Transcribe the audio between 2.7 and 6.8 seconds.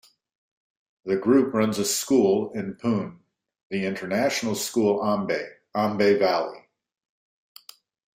Pune, the International School Aamby- Aamby Valley.